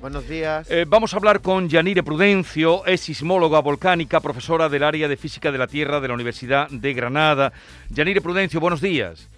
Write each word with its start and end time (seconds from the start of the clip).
Buenos 0.00 0.26
días. 0.26 0.70
Eh, 0.70 0.86
vamos 0.88 1.12
a 1.12 1.18
hablar 1.18 1.40
con 1.42 1.68
Yanire 1.68 2.02
Prudencio, 2.02 2.86
es 2.86 3.02
sismóloga 3.02 3.60
volcánica, 3.60 4.20
profesora 4.20 4.68
del 4.68 4.82
área 4.82 5.08
de 5.08 5.16
Física 5.16 5.52
de 5.52 5.58
la 5.58 5.66
Tierra 5.66 6.00
de 6.00 6.08
la 6.08 6.14
Universidad 6.14 6.68
de 6.70 6.94
Granada. 6.94 7.52
Yanire 7.90 8.22
Prudencio, 8.22 8.60
buenos 8.60 8.80
días. 8.80 9.28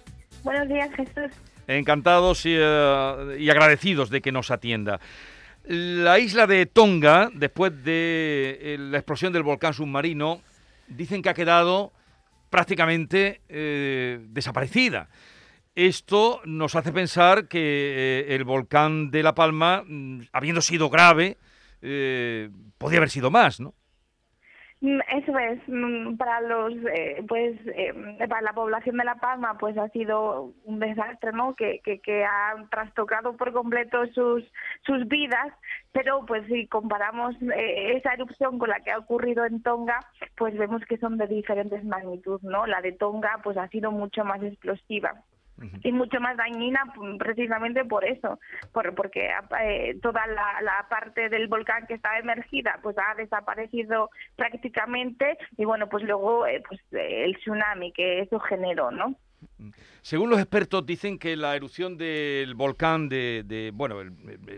Buenos 0.41 0.69
días, 0.69 0.89
Jesús. 0.95 1.35
Encantados 1.67 2.45
y, 2.45 2.55
eh, 2.57 3.37
y 3.39 3.49
agradecidos 3.49 4.09
de 4.09 4.21
que 4.21 4.31
nos 4.31 4.51
atienda. 4.51 5.01
La 5.65 6.19
isla 6.19 6.45
de 6.45 6.65
Tonga, 6.65 7.29
después 7.33 7.83
de 7.83 8.59
eh, 8.61 8.77
la 8.77 8.97
explosión 8.97 9.31
del 9.31 9.43
volcán 9.43 9.73
submarino, 9.73 10.41
dicen 10.87 11.21
que 11.21 11.29
ha 11.29 11.33
quedado 11.33 11.93
prácticamente 12.49 13.41
eh, 13.47 14.19
desaparecida. 14.29 15.07
Esto 15.75 16.41
nos 16.45 16.75
hace 16.75 16.91
pensar 16.91 17.47
que 17.47 17.59
eh, 17.59 18.35
el 18.35 18.43
volcán 18.43 19.09
de 19.09 19.23
La 19.23 19.33
Palma, 19.33 19.83
mm, 19.87 20.21
habiendo 20.31 20.61
sido 20.61 20.89
grave, 20.89 21.37
eh, 21.81 22.49
podía 22.77 22.97
haber 22.97 23.09
sido 23.09 23.31
más, 23.31 23.59
¿no? 23.59 23.73
Mm, 24.83 24.99
Eso 25.15 25.39
es, 25.39 25.59
mm, 25.67 26.17
para 26.17 26.41
los, 26.41 26.73
eh, 26.93 27.23
pues, 27.25 27.57
eh, 27.67 27.93
para 28.27 28.41
la 28.41 28.51
población 28.51 28.97
de 28.97 29.05
La 29.05 29.15
Palma, 29.15 29.57
pues 29.57 29.77
ha 29.77 29.87
sido 29.89 30.51
un 30.65 30.79
desastre, 30.79 31.31
¿no? 31.31 31.55
Que, 31.55 31.79
que, 31.85 32.01
que 32.01 32.25
ha 32.25 32.55
trastocado 32.69 33.37
por 33.37 33.53
completo 33.53 34.05
sus, 34.07 34.43
sus 34.85 35.07
vidas, 35.07 35.53
pero 35.93 36.25
pues 36.25 36.45
si 36.47 36.67
comparamos 36.67 37.33
eh, 37.55 37.95
esa 37.95 38.13
erupción 38.13 38.59
con 38.59 38.69
la 38.69 38.81
que 38.81 38.91
ha 38.91 38.97
ocurrido 38.99 39.45
en 39.45 39.63
Tonga, 39.63 39.99
pues 40.35 40.57
vemos 40.57 40.83
que 40.85 40.97
son 40.97 41.17
de 41.17 41.27
diferentes 41.27 41.81
magnitudes, 41.85 42.43
¿no? 42.43 42.67
La 42.67 42.81
de 42.81 42.91
Tonga, 42.91 43.39
pues 43.41 43.55
ha 43.55 43.69
sido 43.69 43.89
mucho 43.91 44.25
más 44.25 44.43
explosiva 44.43 45.13
y 45.83 45.91
mucho 45.91 46.19
más 46.19 46.35
dañina 46.37 46.83
mm, 46.95 47.17
precisamente 47.17 47.85
por 47.85 48.05
eso, 48.05 48.39
por, 48.71 48.93
porque 48.95 49.29
eh, 49.61 49.97
toda 50.01 50.25
la, 50.27 50.61
la 50.61 50.87
parte 50.89 51.29
del 51.29 51.47
volcán 51.47 51.85
que 51.87 51.93
estaba 51.93 52.17
emergida 52.17 52.79
pues 52.81 52.95
ha 52.97 53.15
desaparecido 53.15 54.09
prácticamente 54.35 55.37
y 55.57 55.65
bueno 55.65 55.87
pues 55.89 56.03
luego 56.03 56.45
eh, 56.47 56.61
pues 56.67 56.81
eh, 56.91 57.25
el 57.25 57.37
tsunami 57.37 57.91
que 57.91 58.21
eso 58.21 58.39
generó, 58.39 58.91
¿no? 58.91 59.15
Según 60.01 60.29
los 60.29 60.39
expertos 60.39 60.85
dicen 60.85 61.17
que 61.17 61.35
la 61.35 61.55
erupción 61.55 61.97
del 61.97 62.55
volcán 62.55 63.07
de, 63.09 63.43
de- 63.45 63.71
bueno, 63.73 64.01
el, 64.01 64.11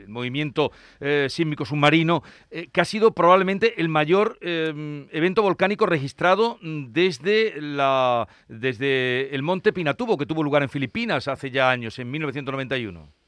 movimiento 0.08 0.72
eh, 1.00 1.28
sísmico 1.30 1.66
submarino, 1.66 2.24
eh, 2.50 2.68
que 2.72 2.82
ha 2.82 2.86
sido 2.86 3.12
probablemente 3.12 3.80
el 3.82 3.90
mayor 3.90 4.38
eh, 4.42 5.08
evento 5.12 5.42
volcánico 5.42 5.86
registrado 5.86 6.58
mm, 6.62 6.86
desde 6.92 7.62
la 7.62 8.28
desde 8.48 9.34
el 9.36 9.44
monte 9.44 9.74
Pinatubo 9.74 10.18
que 10.18 10.26
tuvo 10.26 10.44
lugar 10.44 10.64
en 10.64 10.70
Filipinas 10.70 11.28
hace 11.28 11.52
ya 11.52 11.70
años, 11.70 12.00
en 12.00 12.10
1991. 12.12 13.25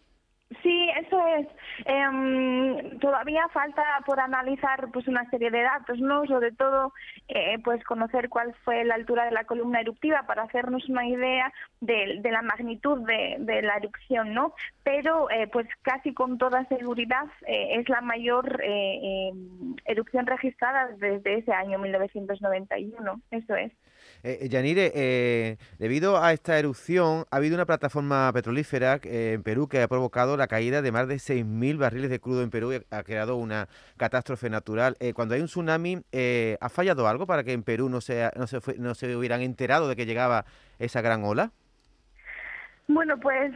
Sí, 1.38 1.44
eso 1.44 1.48
es. 1.48 1.48
Em, 1.86 3.00
todavía 3.00 3.48
falta 3.50 3.84
por 4.06 4.20
analizar 4.20 4.90
pues 4.92 5.08
una 5.08 5.30
serie 5.30 5.52
de 5.52 5.62
datos, 5.62 6.00
¿no? 6.00 6.26
Sobre 6.26 6.52
todo, 6.52 6.94
eh, 7.28 7.58
pues 7.64 7.84
conocer 7.84 8.30
cuál 8.30 8.54
fue 8.64 8.84
la 8.84 8.96
altura 8.96 9.26
de 9.26 9.32
la 9.32 9.46
columna 9.46 9.82
eruptiva 9.82 10.24
para 10.28 10.44
hacernos 10.44 10.88
una 10.90 11.08
idea 11.08 11.52
de, 11.82 12.20
la 12.24 12.42
magnitud 12.42 13.06
de, 13.06 13.62
la 13.62 13.78
erupción, 13.78 14.34
¿no? 14.34 14.54
Pero, 14.84 15.30
eh, 15.30 15.48
pues 15.48 15.68
casi 15.82 16.14
con 16.14 16.38
toda 16.38 16.66
seguridad 16.66 17.26
eh, 17.46 17.80
es 17.80 17.90
la 17.90 18.02
mayor 18.02 18.62
eh, 18.64 19.00
eh, 19.04 19.32
erupción 19.86 20.26
registrada 20.26 20.88
desde 20.98 21.40
ese 21.40 21.54
año 21.54 21.80
1991. 21.80 23.22
Eso 23.32 23.56
es. 23.56 23.72
Eh, 24.28 24.40
eh, 24.42 24.50
Yanire, 24.50 24.92
eh, 24.94 25.58
debido 25.80 26.22
a 26.22 26.34
esta 26.34 26.60
erupción, 26.60 27.26
ha 27.32 27.38
habido 27.38 27.56
una 27.56 27.66
plataforma 27.66 28.30
petrolífera 28.34 29.00
eh, 29.04 29.32
en 29.36 29.42
Perú 29.42 29.70
que 29.70 29.82
ha 29.82 29.88
provocado 29.88 30.36
la 30.36 30.48
caída 30.48 30.82
de 30.82 30.92
más 30.92 31.08
de 31.08 31.16
6.000 31.16 31.78
barriles 31.78 32.10
de 32.10 32.20
crudo 32.20 32.44
en 32.44 32.50
Perú 32.50 32.74
y 32.74 32.82
ha 32.92 33.04
creado 33.04 33.38
una 33.38 33.70
catástrofe 33.96 34.50
natural. 34.50 34.98
Eh, 35.00 35.14
cuando 35.14 35.34
hay 35.34 35.40
un 35.40 35.48
tsunami, 35.48 36.04
¿ha 36.60 36.68
fallado 36.68 37.08
algo 37.08 37.26
para 37.26 37.46
que 37.46 37.54
en 37.54 37.64
Perú 37.64 37.88
no 37.88 38.02
se, 38.02 38.30
no, 38.36 38.48
se 38.48 38.60
no 38.78 38.96
se 38.96 39.16
hubieran 39.16 39.42
enterado 39.42 39.88
de 39.88 39.96
que 39.96 40.06
llegaba 40.06 40.44
esa 40.78 41.00
gran 41.00 41.24
ola? 41.24 41.54
Bueno, 42.98 43.20
pues 43.20 43.54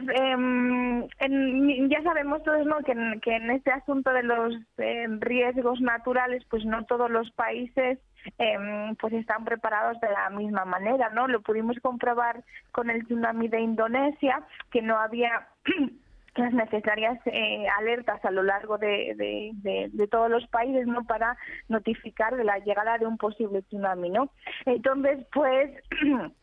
en- 1.18 1.88
ya 1.90 2.00
sabemos 2.04 2.44
todos 2.44 2.64
¿no? 2.64 2.78
que, 2.84 2.92
en, 2.92 3.20
que 3.20 3.34
en 3.34 3.50
este 3.50 3.72
asunto 3.72 4.12
de 4.12 4.22
los 4.22 4.54
eh, 4.78 5.06
riesgos 5.18 5.80
naturales, 5.80 6.44
pues 6.48 6.64
no 6.64 6.84
todos 6.84 7.10
los 7.10 7.28
países 7.32 7.98
em, 8.38 8.94
pues 9.00 9.12
están 9.14 9.44
preparados 9.44 9.98
de 10.00 10.08
la 10.10 10.30
misma 10.30 10.64
manera, 10.64 11.10
¿no? 11.10 11.26
Lo 11.26 11.40
pudimos 11.42 11.76
comprobar 11.80 12.44
con 12.70 12.88
el 12.88 13.04
tsunami 13.04 13.48
de 13.48 13.58
Indonesia, 13.62 14.42
que 14.70 14.80
no 14.80 14.96
había 14.96 15.48
las 16.36 16.52
necesarias 16.52 17.18
eh, 17.26 17.66
alertas 17.80 18.24
a 18.24 18.30
lo 18.30 18.44
largo 18.44 18.78
de- 18.78 19.50
de 19.92 20.06
todos 20.06 20.30
los 20.30 20.46
países 20.46 20.86
no 20.86 21.02
para 21.04 21.36
notificar 21.68 22.36
de 22.36 22.44
la 22.44 22.58
llegada 22.60 22.96
de 22.96 23.06
un 23.06 23.18
posible 23.18 23.62
tsunami 23.62 24.08
no 24.08 24.30
entonces 24.66 25.26
pues 25.32 25.68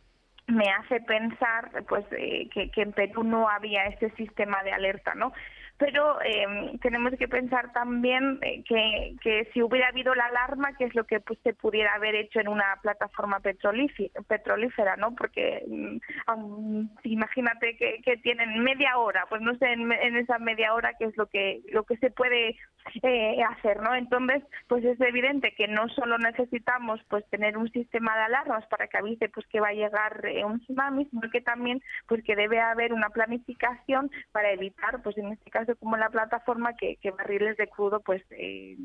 me 0.49 0.69
hace 0.69 1.01
pensar 1.01 1.69
pues 1.87 2.05
eh, 2.11 2.49
que, 2.53 2.69
que 2.71 2.81
en 2.81 2.91
Perú 2.91 3.23
no 3.23 3.49
había 3.49 3.85
ese 3.85 4.09
sistema 4.11 4.63
de 4.63 4.71
alerta, 4.71 5.15
¿no? 5.15 5.33
Pero 5.79 6.21
eh, 6.21 6.77
tenemos 6.81 7.13
que 7.17 7.29
pensar 7.29 7.71
también 7.71 8.37
eh, 8.41 8.63
que, 8.67 9.15
que 9.21 9.49
si 9.53 9.63
hubiera 9.63 9.87
habido 9.87 10.13
la 10.13 10.25
alarma, 10.25 10.75
que 10.77 10.83
es 10.83 10.93
lo 10.93 11.05
que 11.05 11.21
pues, 11.21 11.39
se 11.41 11.53
pudiera 11.53 11.93
haber 11.93 12.15
hecho 12.15 12.41
en 12.41 12.49
una 12.49 12.77
plataforma 12.81 13.39
petrolífera, 13.39 14.97
¿no? 14.97 15.15
Porque 15.15 15.63
mm, 15.67 16.85
imagínate 17.03 17.77
que, 17.77 18.17
tienen 18.21 18.61
media 18.61 18.97
hora, 18.97 19.25
pues 19.29 19.41
no 19.41 19.55
sé 19.55 19.71
en, 19.71 19.89
en 19.91 20.17
esa 20.17 20.37
media 20.39 20.73
hora 20.73 20.93
qué 20.99 21.05
es 21.05 21.15
lo 21.15 21.27
que 21.27 21.61
lo 21.71 21.83
que 21.83 21.95
se 21.97 22.11
puede 22.11 22.57
eh, 23.03 23.43
hacer, 23.43 23.81
¿no? 23.81 23.93
Entonces, 23.93 24.43
pues 24.67 24.83
es 24.83 24.99
evidente 24.99 25.53
que 25.55 25.67
no 25.67 25.87
solo 25.89 26.17
necesitamos 26.17 26.99
pues 27.07 27.23
tener 27.29 27.57
un 27.57 27.71
sistema 27.71 28.15
de 28.15 28.23
alarmas 28.23 28.65
para 28.67 28.87
que 28.87 28.97
avise 28.97 29.29
pues 29.29 29.45
que 29.47 29.59
va 29.59 29.69
a 29.69 29.73
llegar 29.73 30.25
eh, 30.25 30.43
un 30.43 30.59
tsunami, 30.61 31.05
sino 31.05 31.29
que 31.29 31.41
también 31.41 31.81
pues 32.07 32.23
que 32.23 32.35
debe 32.35 32.59
haber 32.59 32.93
una 32.93 33.09
planificación 33.09 34.09
para 34.31 34.51
evitar, 34.51 35.01
pues 35.03 35.17
en 35.17 35.31
este 35.31 35.51
caso 35.51 35.68
como 35.75 35.95
en 35.95 36.01
la 36.01 36.09
plataforma, 36.09 36.75
que, 36.75 36.97
que 36.97 37.11
barriles 37.11 37.57
de 37.57 37.67
crudo 37.67 37.99
pues 38.01 38.23
eh, 38.31 38.77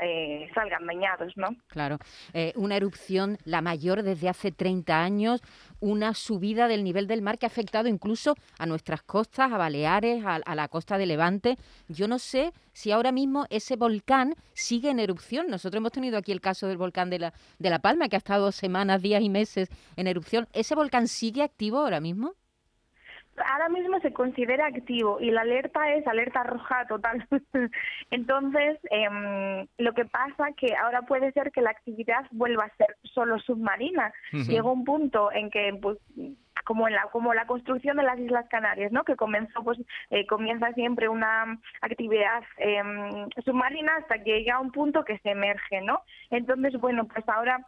eh, 0.00 0.50
salgan 0.54 0.86
dañados, 0.86 1.36
¿no? 1.36 1.50
Claro, 1.68 1.98
eh, 2.32 2.52
una 2.56 2.76
erupción 2.76 3.38
la 3.44 3.62
mayor 3.62 4.02
desde 4.02 4.28
hace 4.28 4.50
30 4.50 5.00
años, 5.00 5.40
una 5.78 6.14
subida 6.14 6.66
del 6.66 6.82
nivel 6.82 7.06
del 7.06 7.22
mar 7.22 7.38
que 7.38 7.46
ha 7.46 7.48
afectado 7.48 7.88
incluso 7.88 8.34
a 8.58 8.66
nuestras 8.66 9.02
costas, 9.02 9.52
a 9.52 9.58
Baleares, 9.58 10.24
a, 10.24 10.36
a 10.36 10.54
la 10.56 10.66
costa 10.66 10.98
de 10.98 11.06
Levante. 11.06 11.56
Yo 11.88 12.08
no 12.08 12.18
sé 12.18 12.52
si 12.72 12.90
ahora 12.90 13.12
mismo 13.12 13.46
ese 13.50 13.76
volcán 13.76 14.34
sigue 14.52 14.90
en 14.90 14.98
erupción. 14.98 15.46
Nosotros 15.48 15.78
hemos 15.78 15.92
tenido 15.92 16.18
aquí 16.18 16.32
el 16.32 16.40
caso 16.40 16.66
del 16.66 16.76
volcán 16.76 17.08
de 17.08 17.20
la, 17.20 17.32
de 17.60 17.70
la 17.70 17.78
Palma, 17.78 18.08
que 18.08 18.16
ha 18.16 18.18
estado 18.18 18.50
semanas, 18.50 19.00
días 19.00 19.22
y 19.22 19.30
meses 19.30 19.68
en 19.96 20.08
erupción. 20.08 20.48
¿Ese 20.52 20.74
volcán 20.74 21.06
sigue 21.06 21.42
activo 21.42 21.78
ahora 21.78 22.00
mismo? 22.00 22.34
Ahora 23.46 23.68
mismo 23.68 24.00
se 24.00 24.12
considera 24.12 24.66
activo 24.66 25.20
y 25.20 25.30
la 25.30 25.42
alerta 25.42 25.92
es 25.94 26.06
alerta 26.06 26.42
roja 26.42 26.86
total. 26.86 27.26
Entonces, 28.10 28.78
em, 28.90 29.66
lo 29.78 29.92
que 29.94 30.04
pasa 30.04 30.52
que 30.56 30.74
ahora 30.76 31.02
puede 31.02 31.32
ser 31.32 31.50
que 31.52 31.62
la 31.62 31.70
actividad 31.70 32.26
vuelva 32.30 32.64
a 32.64 32.76
ser 32.76 32.96
solo 33.02 33.38
submarina. 33.38 34.12
Llega 34.32 34.70
un 34.70 34.84
punto 34.84 35.32
en 35.32 35.50
que 35.50 35.76
pues 35.80 35.98
como 36.64 36.88
en 36.88 36.94
la 36.94 37.02
como 37.12 37.34
la 37.34 37.46
construcción 37.46 37.96
de 37.96 38.02
las 38.02 38.18
Islas 38.18 38.46
Canarias, 38.48 38.90
¿no? 38.90 39.04
Que 39.04 39.16
comenzó 39.16 39.62
pues 39.62 39.78
eh, 40.10 40.26
comienza 40.26 40.72
siempre 40.72 41.08
una 41.08 41.58
actividad 41.82 42.42
em, 42.58 43.28
submarina 43.44 43.96
hasta 43.96 44.22
que 44.22 44.38
llega 44.38 44.56
a 44.56 44.60
un 44.60 44.72
punto 44.72 45.04
que 45.04 45.18
se 45.18 45.30
emerge, 45.30 45.82
¿no? 45.82 46.02
Entonces, 46.30 46.80
bueno, 46.80 47.06
pues 47.06 47.28
ahora 47.28 47.66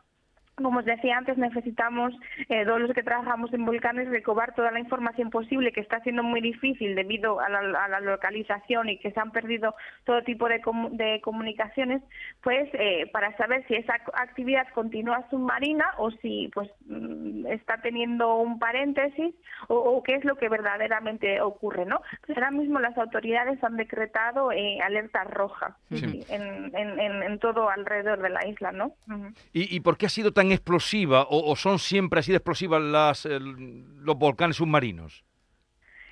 como 0.63 0.79
os 0.79 0.85
decía 0.87 1.19
antes, 1.19 1.37
necesitamos, 1.37 2.15
eh, 2.49 2.65
todos 2.65 2.81
los 2.81 2.93
que 2.93 3.03
trabajamos 3.03 3.53
en 3.53 3.65
volcanes, 3.67 4.09
recabar 4.09 4.55
toda 4.55 4.71
la 4.71 4.81
información 4.81 5.29
posible, 5.31 5.71
que 5.73 5.81
está 5.81 6.01
siendo 6.01 6.23
muy 6.23 6.41
difícil 6.41 6.95
debido 6.95 7.41
a 7.41 7.49
la, 7.51 7.59
a 7.85 7.89
la 7.89 8.01
localización 8.01 8.89
y 8.89 8.99
que 8.99 9.11
se 9.13 9.21
han 9.21 9.33
perdido 9.33 9.75
todo 10.05 10.23
tipo 10.23 10.49
de, 10.49 10.63
comu- 10.63 10.91
de 10.91 11.21
comunicaciones, 11.21 12.03
pues 12.43 12.69
eh, 12.73 13.07
para 13.13 13.37
saber 13.37 13.67
si 13.69 13.75
esa 13.75 13.95
ac- 13.95 14.11
actividad 14.15 14.67
continúa 14.75 15.29
submarina 15.29 15.85
o 15.99 16.11
si 16.11 16.51
pues 16.55 16.71
mm, 16.87 17.16
está 17.49 17.81
teniendo 17.81 18.37
un 18.37 18.59
paréntesis 18.59 19.35
o, 19.69 19.75
o 19.77 20.03
qué 20.03 20.15
es 20.17 20.25
lo 20.25 20.37
que 20.37 20.49
verdaderamente 20.49 21.41
ocurre, 21.41 21.85
¿no? 21.87 22.01
Pues 22.27 22.37
ahora 22.39 22.51
mismo 22.51 22.79
las 22.81 22.97
autoridades 22.99 23.63
han 23.65 23.77
decretado 23.77 24.53
eh, 24.53 24.79
alerta 24.81 25.25
roja 25.25 25.77
Sí. 25.91 26.25
en, 26.29 26.75
en, 26.77 26.99
en, 27.01 27.23
en 27.23 27.39
todo 27.39 27.71
alrededor 27.71 28.21
de 28.23 28.31
la 28.31 28.47
isla, 28.47 28.73
¿no? 28.73 28.93
¿Y, 29.53 29.75
y 29.75 29.81
por 29.81 29.97
qué 29.97 30.07
ha 30.07 30.11
sido 30.11 30.33
tan 30.33 30.53
explosiva 30.53 31.23
o, 31.23 31.51
o 31.51 31.57
son 31.57 31.79
siempre 31.79 32.21
así 32.21 32.33
de 32.33 32.39
explosivas 32.39 32.83
las, 32.83 33.27
el- 33.27 33.85
los 34.05 34.17
volcanes 34.19 34.57
submarinos? 34.57 35.25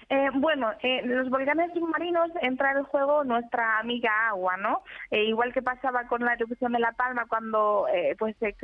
Eh, 0.09 0.29
bueno, 0.35 0.73
eh, 0.83 1.03
los 1.05 1.31
volcanes 1.31 1.73
submarinos 1.73 2.31
entra 2.43 2.73
en 2.73 2.85
juego 2.85 3.25
nuestra 3.25 3.79
amiga 3.79 4.29
agua, 4.29 4.57
¿no? 4.57 4.83
Eh, 5.11 5.25
igual 5.25 5.53
que 5.53 5.63
pasaba 5.63 6.07
con 6.07 6.25
la 6.25 6.35
erupción 6.35 6.73
de 6.73 6.79
La 6.79 6.93
Palma 6.93 7.27
cuando 7.27 7.87
pues 8.19 8.37
se, 8.39 8.55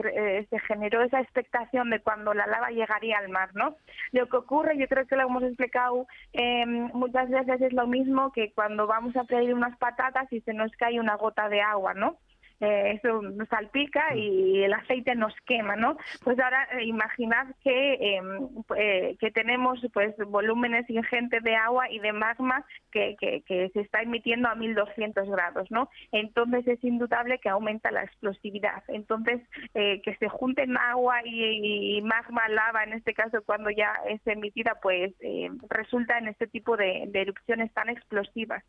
se, 0.51 0.59
generó 0.61 1.03
esa 1.03 1.21
expectación 1.21 1.91
de 1.91 2.01
cuando 2.01 2.35
la 2.35 2.47
lava 2.47 2.71
llegaría 2.71 3.19
al 3.19 3.29
mar, 3.29 3.51
¿no? 3.55 3.77
Lo 4.13 4.29
que 4.29 4.37
ocurre, 4.37 4.77
yo 4.77 4.87
creo 4.87 5.07
que 5.07 5.17
lo 5.17 5.23
hemos 5.23 5.43
explicado 5.43 6.07
muchas 6.93 7.31
veces, 7.31 7.61
es 7.61 7.73
lo 7.73 7.87
mismo 7.87 8.33
que 8.33 8.53
cuando 8.53 8.87
vamos 8.87 9.17
a 9.17 9.25
freír 9.25 9.55
unas 9.55 9.77
patatas 9.79 10.33
y 10.33 10.41
se 10.43 10.53
nos 10.53 10.71
cae 10.73 11.01
una 11.01 11.17
gota 11.17 11.49
de 11.49 11.61
agua, 11.61 11.95
¿no? 11.95 12.17
Eh, 12.61 12.93
eso 12.97 13.23
nos 13.23 13.49
salpica 13.49 14.15
y 14.15 14.63
el 14.63 14.73
aceite 14.75 15.15
nos 15.15 15.35
quema, 15.47 15.77
¿no? 15.77 15.97
Pues 16.23 16.39
ahora 16.39 16.69
eh, 16.73 16.85
imaginad 16.85 17.47
que, 17.63 18.17
em, 18.17 18.49
eh, 18.77 19.17
que 19.19 19.31
tenemos 19.31 19.81
pues 19.93 20.15
volúmenes 20.27 20.89
ingentes 20.91 21.43
de 21.43 21.57
agua 21.57 21.91
y 21.91 21.99
de 22.01 22.13
magma 22.13 22.65
que, 22.93 23.17
que, 23.19 23.71
se 23.73 23.81
está 23.81 24.03
emitiendo 24.03 24.49
a 24.49 24.55
1200 24.55 25.29
grados, 25.29 25.71
¿no? 25.71 25.89
Entonces 26.13 26.67
es 26.67 26.83
indudable 26.85 27.39
que 27.39 27.49
aumenta 27.49 27.91
la 27.91 28.03
explosividad. 28.03 28.83
Entonces, 28.89 29.41
eh, 29.75 30.03
que 30.03 30.15
se 30.17 30.29
junten 30.29 30.77
agua 30.77 31.21
y, 31.25 32.01
magma, 32.03 32.49
lava, 32.49 32.85
en 32.85 32.93
este 32.95 33.15
caso 33.15 33.43
cuando 33.45 33.71
ya 33.71 33.93
es 34.09 34.21
emitida, 34.27 34.79
pues 34.83 35.13
resulta 35.69 36.19
en 36.19 36.29
este 36.29 36.47
tipo 36.47 36.77
de, 36.77 37.09
erupciones 37.13 37.73
tan 37.73 37.89
explosivas. 37.89 38.65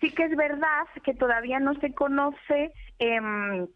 Sí 0.00 0.10
que 0.10 0.24
es 0.24 0.36
verdad 0.36 0.86
que 1.04 1.14
todavía 1.14 1.58
no 1.58 1.74
se 1.80 1.94
conoce 1.94 2.72
Em, 3.16 3.66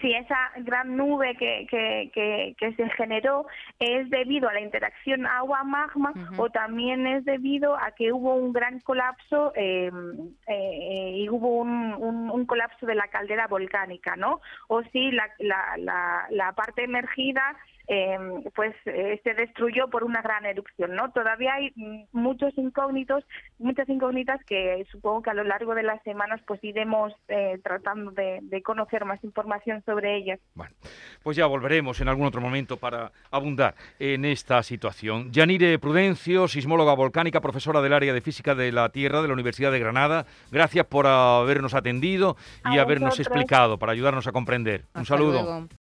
si 0.00 0.12
esa 0.12 0.50
gran 0.58 0.96
nube 0.96 1.36
que, 1.36 1.66
que, 1.70 2.54
que, 2.58 2.72
se 2.74 2.88
generó 2.90 3.46
es 3.78 4.08
debido 4.10 4.48
a 4.48 4.54
la 4.54 4.60
interacción 4.60 5.26
agua-magma 5.26 6.12
o 6.38 6.48
también 6.50 7.06
es 7.06 7.24
debido 7.24 7.76
a 7.76 7.90
que 7.92 8.12
hubo 8.12 8.34
un 8.34 8.52
gran 8.52 8.80
colapso 8.80 9.52
em, 9.54 10.34
eh, 10.46 11.12
y 11.16 11.28
hubo 11.28 11.58
un, 11.58 11.94
un, 11.94 12.46
colapso 12.46 12.86
de 12.86 12.94
la 12.94 13.08
caldera 13.08 13.46
volcánica, 13.46 14.16
¿no? 14.16 14.40
O 14.68 14.82
si 14.84 15.10
la, 15.10 15.28
la, 15.38 15.76
la, 15.76 16.26
la 16.30 16.52
parte 16.52 16.84
emergida 16.84 17.56
Em, 17.94 18.42
pues 18.54 18.74
eh, 18.86 19.20
se 19.22 19.34
destruyó 19.34 19.90
por 19.90 20.02
una 20.02 20.22
gran 20.22 20.46
erupción, 20.46 20.94
¿no? 20.94 21.10
Todavía 21.10 21.52
hay 21.52 21.74
muchos 22.12 22.56
incógnitos, 22.56 23.22
muchas 23.58 23.86
incógnitas 23.86 24.42
que 24.46 24.86
supongo 24.90 25.20
que 25.20 25.28
a 25.28 25.34
lo 25.34 25.44
largo 25.44 25.74
de 25.74 25.82
las 25.82 26.02
semanas 26.02 26.40
pues 26.46 26.64
iremos 26.64 27.12
eh, 27.28 27.60
tratando 27.62 28.10
de, 28.12 28.62
conocer 28.62 29.04
más 29.04 29.22
información 29.22 29.82
sobre 29.84 30.16
ellas. 30.16 30.40
Bueno, 30.54 30.74
pues 31.22 31.36
ya 31.36 31.44
volveremos 31.44 32.00
en 32.00 32.08
algún 32.08 32.24
otro 32.24 32.40
momento 32.40 32.78
para 32.78 33.12
abundar 33.30 33.74
en 33.98 34.24
esta 34.24 34.62
situación. 34.62 35.30
Yanire 35.30 35.78
Prudencio, 35.78 36.48
sismóloga 36.48 36.94
volcánica, 36.94 37.42
profesora 37.42 37.82
del 37.82 37.92
área 37.92 38.14
de 38.14 38.22
física 38.22 38.54
de 38.54 38.72
la 38.72 38.88
Tierra 38.88 39.20
de 39.20 39.28
la 39.28 39.34
Universidad 39.34 39.70
de 39.70 39.80
Granada, 39.80 40.24
gracias 40.50 40.86
por 40.86 41.06
habernos 41.06 41.74
atendido 41.74 42.38
y 42.72 42.78
habernos 42.78 43.20
explicado 43.20 43.78
para 43.78 43.92
ayudarnos 43.92 44.26
a 44.26 44.32
comprender. 44.32 44.86
Un 44.94 45.04
saludo. 45.04 45.68